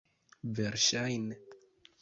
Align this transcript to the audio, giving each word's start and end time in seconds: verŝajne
verŝajne 0.59 1.29